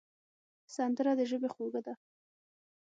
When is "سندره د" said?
0.75-1.21